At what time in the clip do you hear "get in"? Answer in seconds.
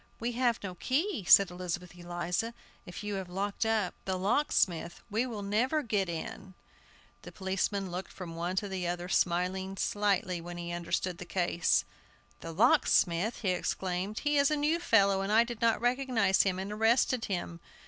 5.83-6.55